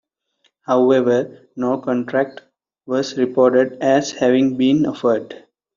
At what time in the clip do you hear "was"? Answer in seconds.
2.87-3.19